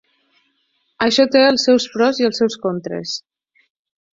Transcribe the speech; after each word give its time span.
Això 1.07 1.25
té 1.35 1.43
els 1.49 1.65
seus 1.69 1.87
pros 1.97 2.23
i 2.23 2.27
els 2.31 2.41
seus 2.43 2.59
contres. 2.67 3.17